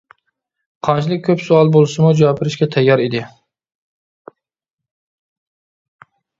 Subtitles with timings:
[0.87, 3.23] قانچىلىك كۆپ سوئال بولسىمۇ جاۋاب بېرىشكە تەييار ئىدى.